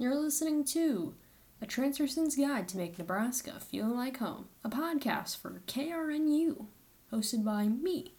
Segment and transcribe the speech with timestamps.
[0.00, 1.16] You're listening to
[1.60, 6.66] A Transfer Student's Guide to Make Nebraska Feel Like Home, a podcast for KRNU,
[7.12, 8.14] hosted by me,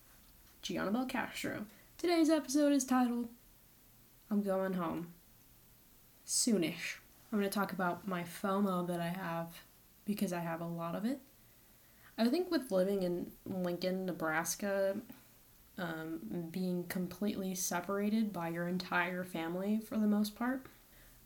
[0.62, 1.64] Gianna Belcastro.
[1.98, 3.30] Today's episode is titled
[4.30, 5.14] I'm Going Home.
[6.28, 6.98] Soonish.
[7.32, 9.62] I'm going to talk about my FOMO that I have
[10.04, 11.22] because I have a lot of it.
[12.18, 14.98] I think with living in Lincoln, Nebraska,
[15.78, 20.66] um, being completely separated by your entire family for the most part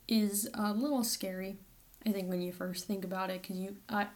[0.08, 1.56] is a little scary.
[2.06, 4.06] I think when you first think about it, because you, I,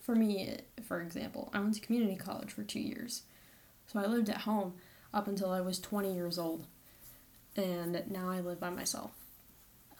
[0.00, 3.22] for me, for example, I went to community college for two years,
[3.86, 4.74] so I lived at home
[5.12, 6.66] up until I was 20 years old,
[7.56, 9.12] and now I live by myself,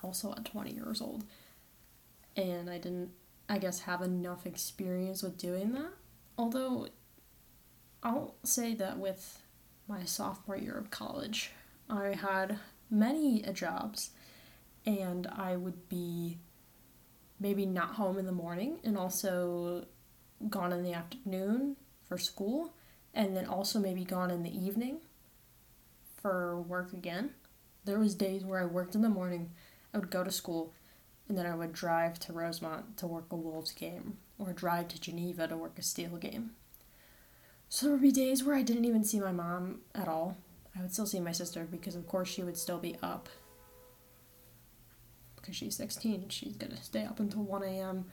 [0.02, 1.24] also at 20 years old,
[2.36, 3.10] and I didn't,
[3.48, 5.92] I guess, have enough experience with doing that.
[6.38, 6.88] Although,
[8.02, 9.42] I'll say that with
[9.88, 11.50] my sophomore year of college,
[11.88, 12.58] I had
[12.90, 14.10] many jobs
[14.86, 16.38] and I would be
[17.40, 19.86] maybe not home in the morning and also
[20.48, 21.76] gone in the afternoon
[22.08, 22.72] for school
[23.12, 24.98] and then also maybe gone in the evening
[26.20, 27.30] for work again.
[27.84, 29.50] There was days where I worked in the morning,
[29.92, 30.74] I would go to school,
[31.28, 35.00] and then I would drive to Rosemont to work a Wolves game or drive to
[35.00, 36.52] Geneva to work a Steel game.
[37.68, 40.36] So there would be days where I didn't even see my mom at all.
[40.76, 43.28] I would still see my sister because of course she would still be up
[45.46, 48.06] because she's 16 and she's gonna stay up until 1 a.m.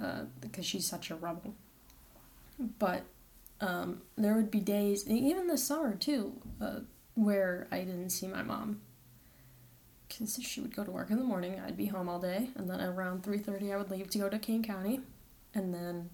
[0.00, 1.54] Uh, because she's such a rebel.
[2.78, 3.02] But
[3.60, 6.80] um, there would be days, even this summer too, uh,
[7.14, 8.80] where I didn't see my mom.
[10.08, 12.68] Because she would go to work in the morning, I'd be home all day, and
[12.68, 15.00] then around 3:30 I would leave to go to Kane County,
[15.54, 16.10] and then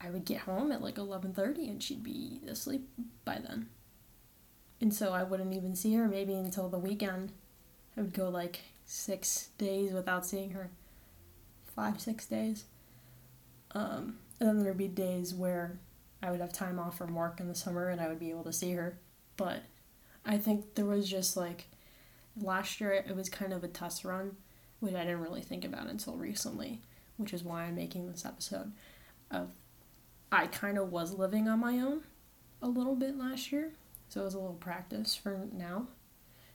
[0.00, 2.88] I would get home at like 11:30 and she'd be asleep
[3.24, 3.68] by then.
[4.80, 7.32] And so I wouldn't even see her maybe until the weekend
[7.96, 10.70] I would go like six days without seeing her.
[11.74, 12.64] Five, six days.
[13.72, 15.78] Um, and then there'd be days where
[16.22, 18.44] I would have time off from work in the summer and I would be able
[18.44, 18.98] to see her.
[19.36, 19.62] But
[20.24, 21.66] I think there was just like
[22.40, 24.36] last year it was kind of a test run,
[24.80, 26.80] which I didn't really think about until recently,
[27.16, 28.72] which is why I'm making this episode.
[29.30, 29.50] Of
[30.30, 32.02] I kind of was living on my own
[32.62, 33.72] a little bit last year,
[34.08, 35.88] so it was a little practice for now,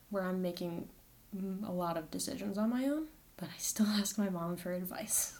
[0.10, 0.88] where I'm making
[1.66, 3.08] a lot of decisions on my own,
[3.38, 5.38] but I still ask my mom for advice.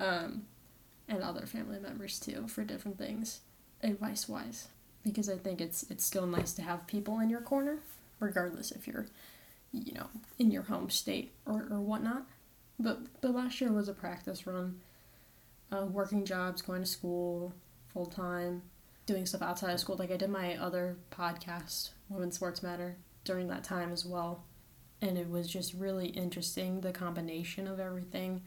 [0.00, 0.42] um,
[1.08, 3.40] and other family members too for different things,
[3.82, 4.68] advice wise,
[5.02, 7.78] because I think it's it's still nice to have people in your corner,
[8.20, 9.06] regardless if you're,
[9.72, 10.06] you know,
[10.38, 12.26] in your home state or or whatnot.
[12.78, 14.80] But but last year was a practice run.
[15.72, 17.52] Uh, working jobs, going to school
[17.92, 18.62] full time,
[19.06, 19.96] doing stuff outside of school.
[19.96, 24.44] Like I did my other podcast, Women's Sports Matter, during that time as well.
[25.02, 28.42] And it was just really interesting, the combination of everything.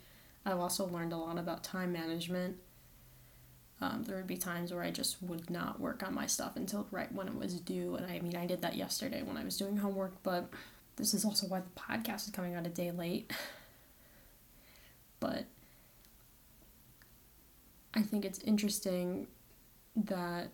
[0.46, 2.58] I've also learned a lot about time management.
[3.82, 6.88] Um, there would be times where I just would not work on my stuff until
[6.92, 7.96] right when it was due.
[7.96, 10.50] And I mean, I did that yesterday when I was doing homework, but
[10.96, 13.32] this is also why the podcast is coming out a day late.
[15.20, 15.46] but
[17.94, 19.28] I think it's interesting
[19.96, 20.50] that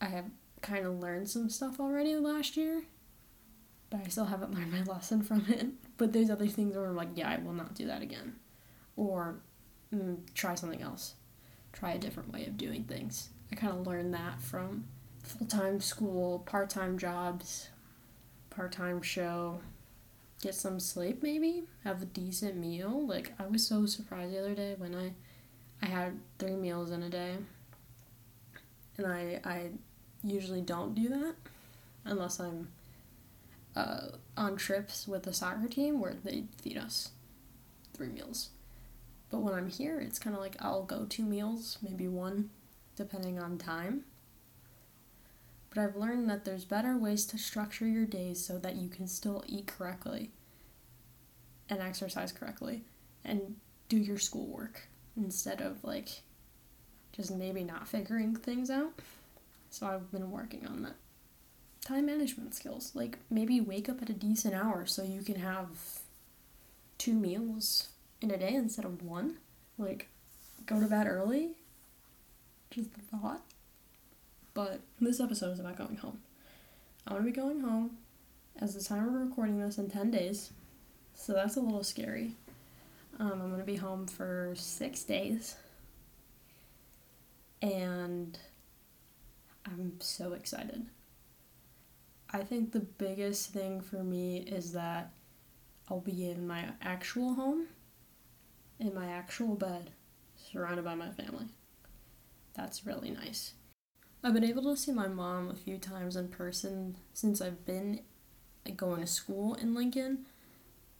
[0.00, 0.26] I have
[0.62, 2.84] kind of learned some stuff already last year,
[3.90, 5.66] but I still haven't learned my lesson from it.
[5.96, 8.36] But there's other things where I'm like, yeah, I will not do that again.
[8.96, 9.36] Or
[9.94, 11.14] mm, try something else.
[11.72, 13.30] Try a different way of doing things.
[13.52, 14.84] I kind of learned that from
[15.22, 17.68] full time school, part time jobs,
[18.50, 19.60] part time show,
[20.42, 23.06] get some sleep maybe, have a decent meal.
[23.06, 25.12] Like, I was so surprised the other day when I,
[25.82, 27.36] I had three meals in a day.
[28.96, 29.70] And I, I
[30.22, 31.34] usually don't do that
[32.04, 32.68] unless I'm
[33.76, 37.10] uh, on trips with the soccer team where they feed us
[37.94, 38.50] three meals.
[39.30, 42.50] But when I'm here, it's kind of like I'll go two meals, maybe one,
[42.96, 44.04] depending on time.
[45.70, 49.06] But I've learned that there's better ways to structure your days so that you can
[49.06, 50.30] still eat correctly
[51.68, 52.82] and exercise correctly
[53.24, 53.56] and
[53.88, 56.08] do your schoolwork instead of like
[57.12, 58.92] just maybe not figuring things out.
[59.70, 60.94] So I've been working on that.
[61.84, 62.92] Time management skills.
[62.94, 65.68] Like maybe wake up at a decent hour so you can have
[66.96, 67.88] two meals
[68.20, 69.36] in a day instead of one.
[69.78, 70.08] Like
[70.66, 71.50] go to bed early.
[72.70, 73.42] Just a thought.
[74.54, 76.18] But this episode is about going home.
[77.06, 77.96] I'm gonna be going home
[78.60, 80.50] as the time we're recording this in 10 days.
[81.14, 82.32] So that's a little scary.
[83.18, 85.56] Um, I'm to be home for six days.
[87.60, 88.38] And
[89.70, 90.86] I'm so excited.
[92.30, 95.12] I think the biggest thing for me is that
[95.90, 97.66] I'll be in my actual home,
[98.78, 99.90] in my actual bed,
[100.36, 101.46] surrounded by my family.
[102.54, 103.54] That's really nice.
[104.22, 108.00] I've been able to see my mom a few times in person since I've been
[108.76, 110.26] going to school in Lincoln,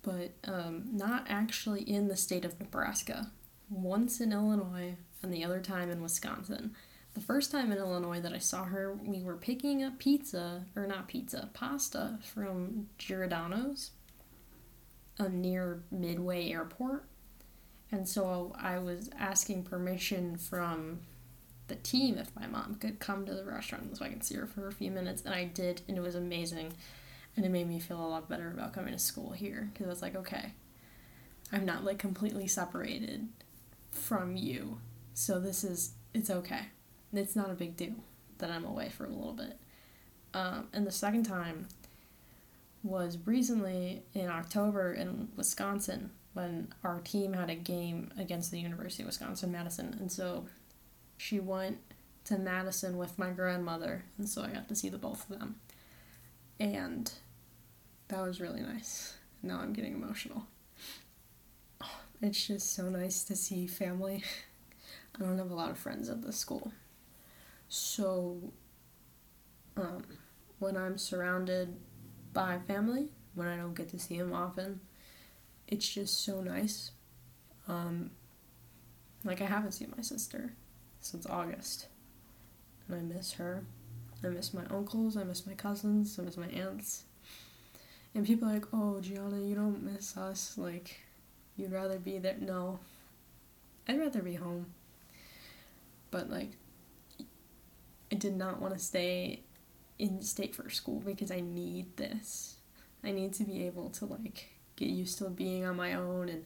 [0.02, 3.30] but um, not actually in the state of Nebraska.
[3.68, 6.74] Once in Illinois and the other time in Wisconsin.
[7.18, 10.86] The first time in Illinois that I saw her, we were picking up pizza, or
[10.86, 13.90] not pizza, pasta from Giordano's
[15.18, 17.06] uh, near Midway Airport.
[17.90, 21.00] And so I was asking permission from
[21.66, 24.46] the team if my mom could come to the restaurant so I could see her
[24.46, 25.22] for a few minutes.
[25.22, 26.72] And I did, and it was amazing.
[27.36, 29.90] And it made me feel a lot better about coming to school here because I
[29.90, 30.52] was like, okay,
[31.50, 33.26] I'm not like completely separated
[33.90, 34.78] from you.
[35.14, 36.66] So this is, it's okay.
[37.12, 37.94] It's not a big deal
[38.38, 39.58] that I'm away for a little bit.
[40.34, 41.68] Um, and the second time
[42.82, 49.02] was recently in October in Wisconsin when our team had a game against the University
[49.02, 49.96] of Wisconsin Madison.
[49.98, 50.46] And so
[51.16, 51.78] she went
[52.24, 55.56] to Madison with my grandmother, and so I got to see the both of them.
[56.60, 57.10] And
[58.08, 59.16] that was really nice.
[59.42, 60.46] Now I'm getting emotional.
[62.22, 64.22] it's just so nice to see family.
[65.16, 66.70] I don't have a lot of friends at this school.
[67.68, 68.52] So,
[69.76, 70.04] um,
[70.58, 71.76] when I'm surrounded
[72.32, 74.80] by family, when I don't get to see them often,
[75.66, 76.92] it's just so nice.
[77.68, 78.10] Um,
[79.24, 80.54] like, I haven't seen my sister
[81.00, 81.88] since August.
[82.88, 83.64] And I miss her.
[84.24, 87.04] I miss my uncles, I miss my cousins, I miss my aunts.
[88.14, 90.56] And people are like, oh, Gianna, you don't miss us.
[90.56, 91.00] Like,
[91.56, 92.36] you'd rather be there.
[92.40, 92.80] No.
[93.86, 94.66] I'd rather be home.
[96.10, 96.52] But, like,
[98.10, 99.42] I did not want to stay
[99.98, 102.56] in state for school because I need this.
[103.04, 106.44] I need to be able to, like, get used to being on my own and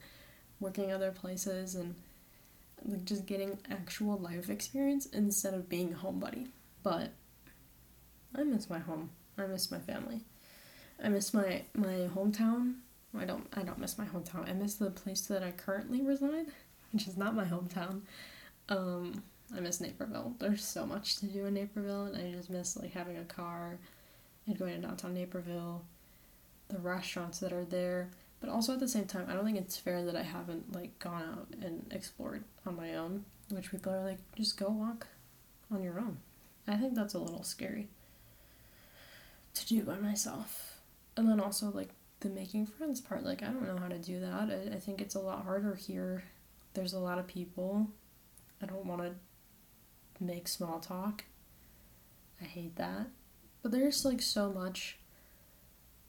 [0.59, 1.95] working other places and
[2.85, 6.47] like just getting actual life experience instead of being a homebody.
[6.81, 7.11] But
[8.35, 9.11] I miss my home.
[9.37, 10.21] I miss my family.
[11.03, 12.75] I miss my my hometown.
[13.17, 14.49] I don't I don't miss my hometown.
[14.49, 16.47] I miss the place that I currently reside,
[16.91, 18.01] which is not my hometown.
[18.69, 19.23] Um,
[19.55, 20.35] I miss Naperville.
[20.39, 23.77] There's so much to do in Naperville, and I just miss like having a car
[24.47, 25.83] and going to downtown Naperville,
[26.69, 28.09] the restaurants that are there.
[28.39, 30.97] But also at the same time, I don't think it's fair that I haven't like
[30.99, 35.07] gone out and explored on my own, which people are like, just go walk
[35.71, 36.17] on your own.
[36.67, 37.87] I think that's a little scary
[39.53, 40.79] to do by myself.
[41.15, 41.89] And then also like
[42.21, 44.49] the making friends part, like I don't know how to do that.
[44.49, 46.23] I, I think it's a lot harder here.
[46.73, 47.87] There's a lot of people.
[48.61, 49.13] I don't want to
[50.19, 51.25] make small talk.
[52.41, 53.07] I hate that.
[53.61, 54.97] But there's like so much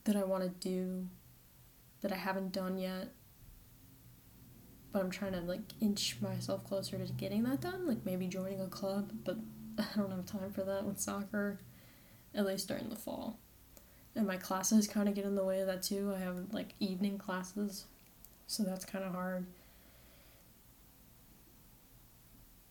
[0.03, 1.07] that I want to do
[2.01, 3.13] that I haven't done yet.
[4.91, 8.61] But I'm trying to like inch myself closer to getting that done, like maybe joining
[8.61, 9.37] a club, but
[9.77, 11.59] I don't have time for that with soccer,
[12.33, 13.39] at least during the fall.
[14.15, 16.13] And my classes kind of get in the way of that too.
[16.15, 17.85] I have like evening classes,
[18.47, 19.45] so that's kind of hard.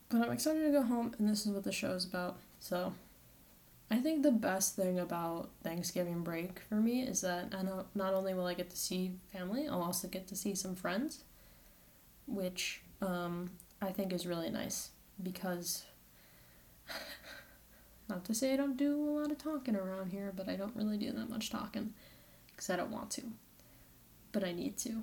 [0.08, 2.36] But I'm excited to go home, and this is what the show is about.
[2.60, 2.92] So
[3.90, 8.14] I think the best thing about Thanksgiving break for me is that I know not
[8.14, 11.24] only will I get to see family, I'll also get to see some friends,
[12.26, 14.90] which um, I think is really nice
[15.22, 15.84] because,
[18.08, 20.76] not to say I don't do a lot of talking around here, but I don't
[20.76, 21.94] really do that much talking
[22.50, 23.22] because I don't want to,
[24.32, 25.02] but I need to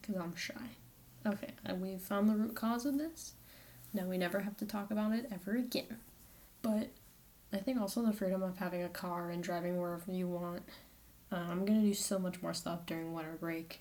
[0.00, 0.76] because I'm shy.
[1.26, 3.32] Okay, we've found the root cause of this.
[3.98, 5.98] Now we never have to talk about it ever again.
[6.62, 6.90] But
[7.52, 10.62] I think also the freedom of having a car and driving wherever you want.
[11.32, 13.80] Uh, I'm gonna do so much more stuff during winter break,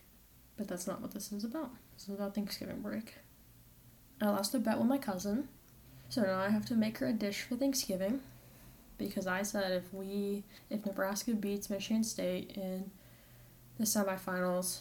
[0.58, 1.70] but that's not what this is about.
[1.94, 3.14] This is about Thanksgiving break.
[4.20, 5.50] I lost a bet with my cousin,
[6.10, 8.22] so now I have to make her a dish for Thanksgiving
[8.98, 12.90] because I said if we if Nebraska beats Michigan State in
[13.78, 14.80] the semifinals,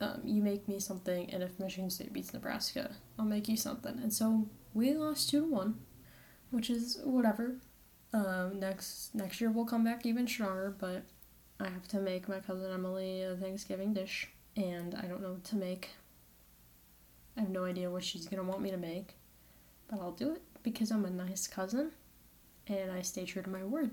[0.00, 3.98] um, you make me something, and if Michigan State beats Nebraska, I'll make you something.
[4.02, 5.76] And so we lost two to one
[6.50, 7.56] which is whatever.
[8.12, 11.02] Um, next next year we'll come back even stronger, but
[11.60, 15.44] I have to make my cousin Emily a Thanksgiving dish, and I don't know what
[15.44, 15.90] to make.
[17.36, 19.16] I have no idea what she's gonna want me to make,
[19.88, 21.90] but I'll do it because I'm a nice cousin,
[22.66, 23.90] and I stay true to my word.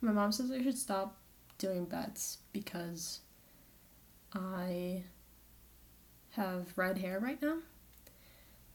[0.00, 1.16] My mom says I should stop
[1.58, 3.20] doing bets because
[4.32, 5.04] I
[6.32, 7.58] have red hair right now,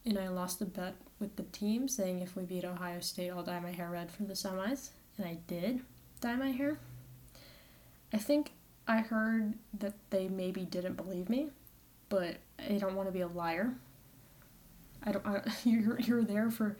[0.04, 3.44] and I lost a bet with the team saying if we beat Ohio State, I'll
[3.44, 4.90] dye my hair red for the semis.
[5.16, 5.80] and I did
[6.20, 6.78] dye my hair.
[8.12, 8.52] I think
[8.86, 11.48] I heard that they maybe didn't believe me,
[12.08, 13.74] but I don't want to be a liar.
[15.04, 15.26] I don't.
[15.26, 16.76] I, you're you're there for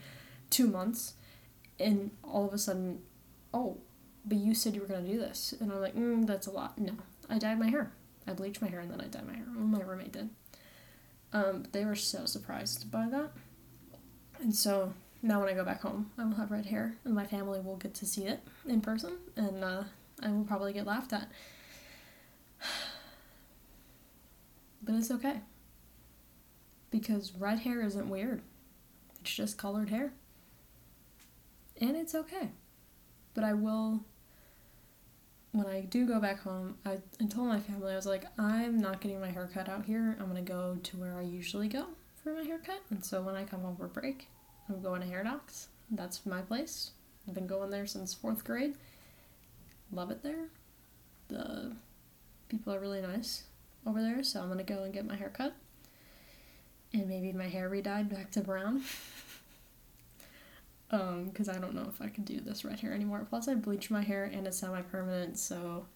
[0.51, 1.15] two months,
[1.79, 3.01] and all of a sudden,
[3.55, 3.79] oh,
[4.25, 6.79] but you said you were gonna do this, and I'm like, mm, that's a lot.
[6.79, 6.95] No,
[7.31, 7.93] I dyed my hair.
[8.27, 9.47] I bleached my hair and then I dyed my hair.
[9.55, 10.31] Well, my roommate did.
[11.33, 13.31] Um, they were so surprised by that,
[14.41, 17.25] and so now when I go back home, I will have red hair, and my
[17.27, 19.85] family will get to see it in person, and uh,
[20.23, 21.29] I will probably get laughed at.
[24.85, 25.37] But it's okay.
[26.91, 28.43] Because red hair isn't weird.
[29.21, 30.13] It's just colored hair.
[31.81, 32.51] And it's okay.
[33.33, 34.05] But I will
[35.53, 38.81] when I do go back home, I, I told my family, I was like, I'm
[38.81, 40.17] not getting my hair cut out here.
[40.19, 41.87] I'm going to go to where I usually go
[42.23, 42.81] for my haircut.
[42.91, 44.29] And so when I come home for break,
[44.69, 45.69] I'm going to Hair Docs.
[45.91, 46.93] That's my place.
[47.29, 48.75] I've been going there since fourth grade.
[49.93, 50.47] Love it there.
[51.29, 51.73] The
[52.49, 53.45] people are really nice
[53.87, 55.55] over there, so I'm gonna go and get my hair cut.
[56.93, 58.83] And maybe my hair redyed back to brown.
[60.93, 63.27] um, because I don't know if I can do this red hair anymore.
[63.29, 65.87] Plus, I bleached my hair and it's semi permanent, so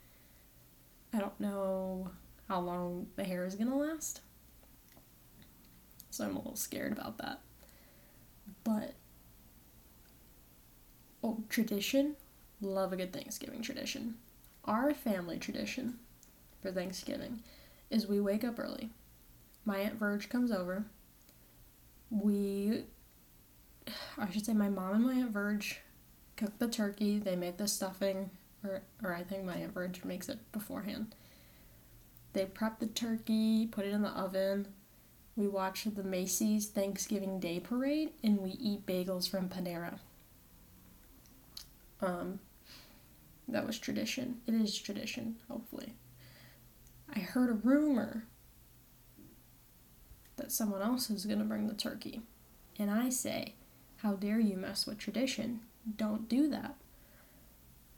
[1.13, 2.11] I don't know
[2.49, 4.21] how long the hair is gonna last.
[6.11, 7.41] So I'm a little scared about that.
[8.65, 8.95] But
[11.23, 12.17] oh, tradition.
[12.63, 14.15] Love a good Thanksgiving tradition.
[14.65, 15.99] Our family tradition
[16.63, 17.43] for Thanksgiving
[17.91, 18.91] is we wake up early.
[19.67, 20.87] My Aunt Verge comes over.
[22.11, 22.85] We,
[24.19, 25.81] I should say, my mom and my Aunt Verge
[26.37, 27.19] cook the turkey.
[27.19, 28.31] They make the stuffing,
[28.65, 31.15] or, or I think my Aunt Verge makes it beforehand.
[32.33, 34.69] They prep the turkey, put it in the oven.
[35.37, 39.99] We watch the Macy's Thanksgiving Day Parade, and we eat bagels from Panera.
[42.01, 42.41] Um,
[43.49, 44.41] that was tradition.
[44.47, 45.95] It is tradition, hopefully.
[47.15, 48.25] I heard a rumor
[50.37, 52.23] that someone else is going to bring the turkey.
[52.79, 53.55] And I say,
[54.07, 55.63] How dare you mess with tradition?
[55.97, 56.77] Don't do that.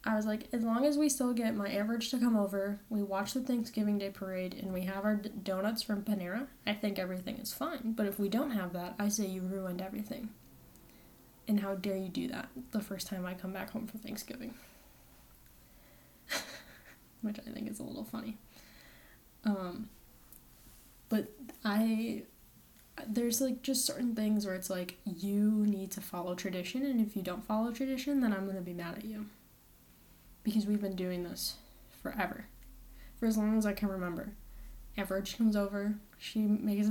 [0.05, 2.81] I was like, as long as we still get my Aunt Verge to come over,
[2.89, 6.73] we watch the Thanksgiving Day parade, and we have our d- donuts from Panera, I
[6.73, 7.93] think everything is fine.
[7.93, 10.31] But if we don't have that, I say you ruined everything.
[11.47, 14.55] And how dare you do that the first time I come back home for Thanksgiving?
[17.21, 18.39] Which I think is a little funny.
[19.45, 19.91] Um,
[21.11, 21.29] but
[21.67, 22.23] I,
[23.07, 27.17] there's like just certain things where it's like you need to follow tradition, and if
[27.17, 29.27] you don't follow tradition, then I'm gonna be mad at you.
[30.43, 31.57] Because we've been doing this
[32.03, 32.47] forever,
[33.19, 34.33] for as long as I can remember.
[34.97, 36.89] Aunt Verge comes over, she makes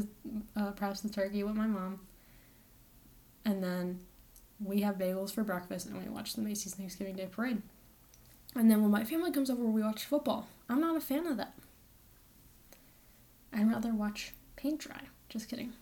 [0.56, 2.00] uh, perhaps the turkey with my mom,
[3.44, 4.00] and then
[4.64, 7.62] we have bagels for breakfast and we watch the Macy's Thanksgiving Day Parade.
[8.56, 10.48] And then when my family comes over, we watch football.
[10.68, 11.54] I'm not a fan of that.
[13.54, 15.02] I'd rather watch paint dry.
[15.30, 15.74] Just kidding.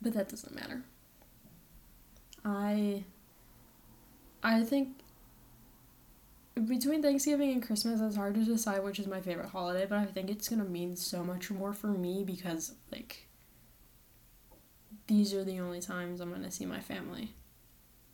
[0.00, 0.82] But that doesn't matter.
[2.44, 3.04] I
[4.42, 4.98] I think
[6.66, 10.06] between Thanksgiving and Christmas it's hard to decide which is my favorite holiday, but I
[10.06, 13.28] think it's to mean so much more for me because like
[15.06, 17.34] these are the only times I'm to see my family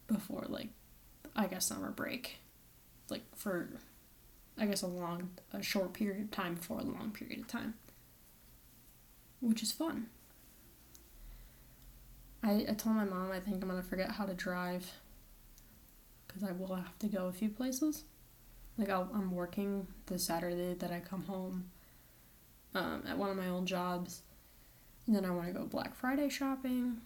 [0.07, 0.69] before like
[1.37, 2.39] I guess summer break.
[3.11, 3.69] Like for
[4.57, 7.75] I guess a long, a short period of time before a long period of time,
[9.41, 10.07] which is fun.
[12.45, 14.87] I, I told my mom I think I'm gonna forget how to drive
[16.27, 18.05] because I will have to go a few places.
[18.77, 21.71] Like i am working the Saturday that I come home
[22.75, 24.23] um, at one of my old jobs,
[25.07, 26.99] and then I want to go Black Friday shopping.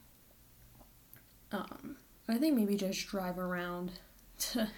[1.53, 1.97] Um,
[2.29, 3.93] I think maybe just drive around
[4.39, 4.69] to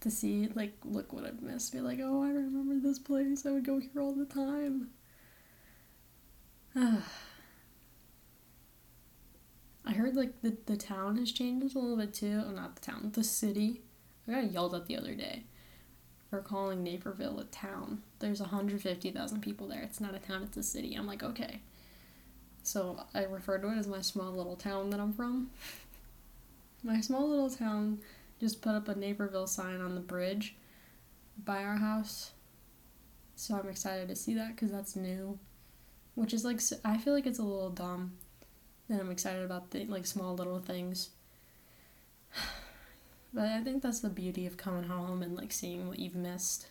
[0.00, 1.72] to see like look what I've missed.
[1.72, 3.46] Be like, oh, I remember this place.
[3.46, 4.90] I would go here all the time.
[9.86, 12.42] I heard like the the town has changed a little bit too.
[12.46, 13.82] Oh, not the town, the city.
[14.26, 15.44] I got yelled at the other day
[16.34, 18.02] for calling Naperville a town.
[18.18, 19.82] There's 150,000 people there.
[19.82, 20.94] It's not a town, it's a city.
[20.94, 21.60] I'm like, okay.
[22.64, 25.50] So I refer to it as my small little town that I'm from.
[26.82, 28.00] my small little town
[28.40, 30.56] just put up a Naperville sign on the bridge
[31.44, 32.32] by our house.
[33.36, 35.38] So I'm excited to see that because that's new.
[36.14, 38.14] Which is like, I feel like it's a little dumb.
[38.88, 41.10] And I'm excited about the like small little things.
[43.32, 46.68] But I think that's the beauty of coming home and like seeing what you've missed.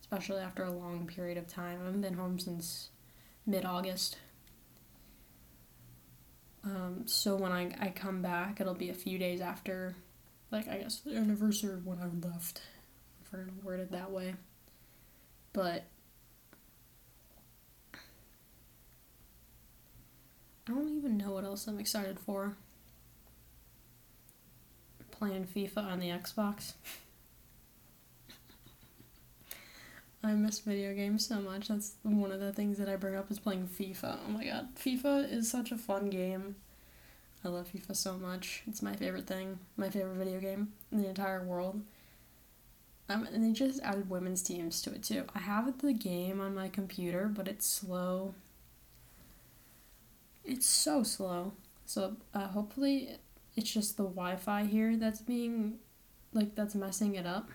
[0.00, 1.78] Especially after a long period of time.
[1.80, 2.88] I haven't been home since
[3.46, 4.16] mid August.
[6.64, 9.94] Um, so when I, I come back, it'll be a few days after
[10.50, 12.62] like I guess the anniversary of when I left,
[13.22, 14.34] if we're gonna word it that way.
[15.52, 15.84] But
[20.68, 22.54] I don't even know what else I'm excited for.
[25.10, 26.74] Playing FIFA on the Xbox.
[30.22, 31.68] I miss video games so much.
[31.68, 34.18] That's one of the things that I bring up is playing FIFA.
[34.26, 36.56] Oh my god, FIFA is such a fun game.
[37.44, 38.62] I love FIFA so much.
[38.66, 41.80] It's my favorite thing, my favorite video game in the entire world.
[43.08, 45.24] Um, and they just added women's teams to it too.
[45.34, 48.34] I have the game on my computer, but it's slow.
[50.48, 51.52] It's so slow.
[51.84, 53.10] So uh, hopefully,
[53.54, 55.78] it's just the Wi-Fi here that's being,
[56.32, 57.50] like, that's messing it up.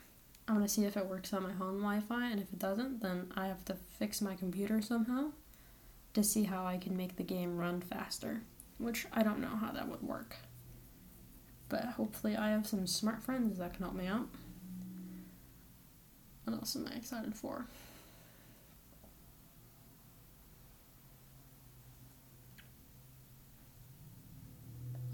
[0.48, 3.02] I want to see if it works on my home Wi-Fi, and if it doesn't,
[3.02, 5.32] then I have to fix my computer somehow
[6.14, 8.42] to see how I can make the game run faster
[8.78, 10.36] which I don't know how that would work.
[11.70, 14.28] But hopefully, I have some smart friends that can help me out.
[16.44, 17.66] What else am I excited for?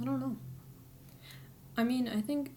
[0.01, 0.37] I don't know.
[1.79, 2.51] I mean, I think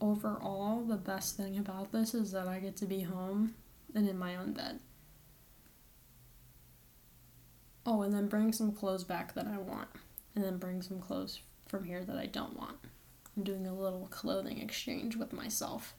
[0.00, 3.56] overall, the best thing about this is that I get to be home
[3.96, 4.78] and in my own bed.
[7.84, 9.88] Oh, and then bring some clothes back that I want
[10.36, 12.76] and then bring some clothes from here that I don't want.
[13.36, 15.94] I'm doing a little clothing exchange with myself.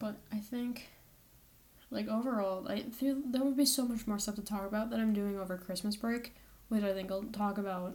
[0.00, 0.88] But I think,
[1.92, 4.98] like, overall, I feel there would be so much more stuff to talk about that
[4.98, 6.34] I'm doing over Christmas break,
[6.68, 7.94] which I think I'll talk about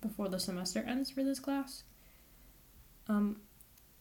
[0.00, 1.82] before the semester ends for this class.
[3.08, 3.40] Um,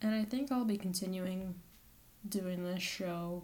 [0.02, 1.56] and I think I'll be continuing
[2.28, 3.44] doing this show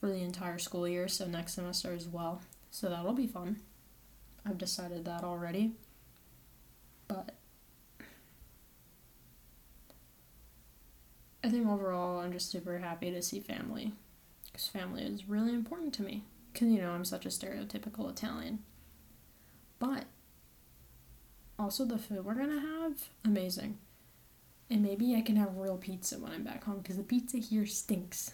[0.00, 2.40] for the entire school year, so next semester as well.
[2.70, 3.60] So that'll be fun.
[4.46, 5.72] I've decided that already.
[7.08, 7.34] But
[11.42, 13.92] I think overall, I'm just super happy to see family.
[14.46, 16.24] Because family is really important to me.
[16.52, 18.60] Because, you know, I'm such a stereotypical Italian.
[19.78, 20.04] But
[21.58, 23.78] also, the food we're to have, amazing.
[24.70, 27.66] And maybe I can have real pizza when I'm back home because the pizza here
[27.66, 28.32] stinks.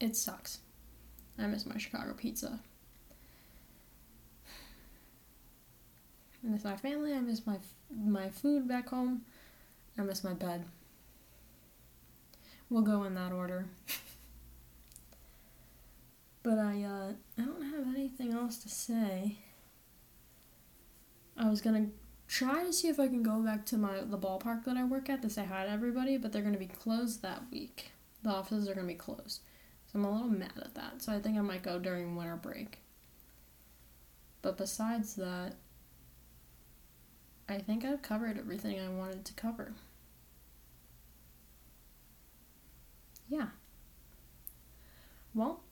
[0.00, 0.60] It sucks.
[1.38, 2.60] I miss my Chicago pizza.
[6.44, 7.12] I miss my family.
[7.12, 7.58] I miss my
[7.94, 9.22] my food back home.
[9.98, 10.64] I miss my bed.
[12.70, 13.66] We'll go in that order.
[16.42, 19.38] but I uh, I don't have anything else to say.
[21.36, 21.88] I was gonna
[22.28, 25.08] try to see if I can go back to my the ballpark that I work
[25.08, 27.92] at to say hi to everybody, but they're gonna be closed that week.
[28.22, 29.40] The offices are gonna be closed.
[29.86, 32.36] So I'm a little mad at that, so I think I might go during winter
[32.36, 32.78] break.
[34.42, 35.54] But besides that,
[37.48, 39.74] I think I've covered everything I wanted to cover.
[43.28, 43.48] Yeah.
[45.34, 45.62] Well,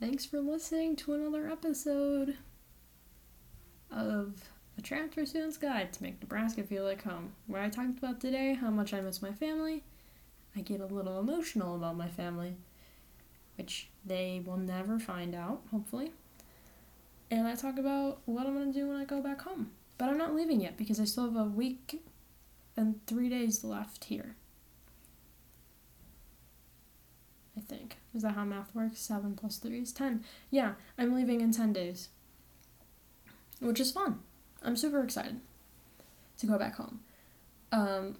[0.00, 2.36] thanks for listening to another episode
[3.96, 8.20] of A Transfer Student's Guide to Make Nebraska Feel Like Home, where I talked about
[8.20, 9.82] today how much I miss my family.
[10.54, 12.56] I get a little emotional about my family
[13.56, 16.12] which they will never find out, hopefully.
[17.30, 19.70] And I talk about what I'm going to do when I go back home.
[19.98, 22.02] But I'm not leaving yet because I still have a week
[22.76, 24.36] and three days left here.
[27.56, 27.96] I think.
[28.14, 28.98] Is that how math works?
[29.00, 30.22] 7 plus 3 is 10.
[30.50, 32.10] Yeah, I'm leaving in 10 days.
[33.60, 34.20] Which is fun.
[34.62, 35.40] I'm super excited
[36.38, 37.00] to go back home.
[37.72, 38.16] Um,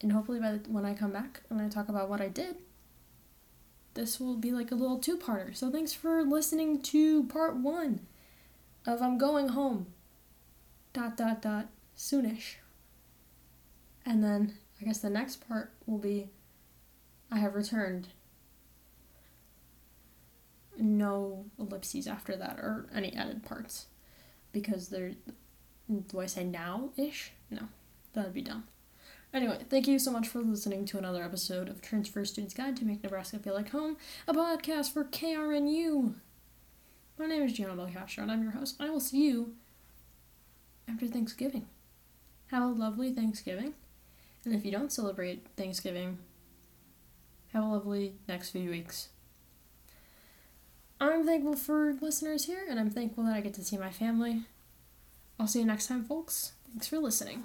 [0.00, 2.56] and hopefully by the, when I come back and I talk about what I did,
[3.94, 5.54] this will be like a little two-parter.
[5.54, 8.00] So thanks for listening to part one
[8.86, 9.86] of I'm going home.
[10.92, 12.56] Dot dot dot soonish.
[14.04, 16.28] And then I guess the next part will be
[17.30, 18.08] I have returned.
[20.78, 23.86] No ellipses after that or any added parts.
[24.52, 25.12] Because there
[26.08, 27.32] do I say now ish?
[27.50, 27.68] No.
[28.12, 28.64] That'd be dumb.
[29.34, 32.84] Anyway, thank you so much for listening to another episode of Transfer Student's Guide to
[32.84, 33.96] Make Nebraska Feel Like Home,
[34.28, 36.14] a podcast for KRNU.
[37.18, 38.76] My name is Gianna Belcastro, and I'm your host.
[38.78, 39.54] I will see you
[40.86, 41.66] after Thanksgiving.
[42.48, 43.72] Have a lovely Thanksgiving.
[44.44, 46.18] And if you don't celebrate Thanksgiving,
[47.54, 49.08] have a lovely next few weeks.
[51.10, 54.42] I'm thankful for listeners here, and I'm thankful that I get to see my family.
[55.38, 56.52] I'll see you next time, folks.
[56.70, 57.44] Thanks for listening.